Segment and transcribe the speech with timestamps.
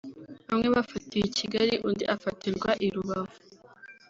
[0.47, 3.37] Bamwe bafatiwe i Kigali undi afatirwa i Rubavu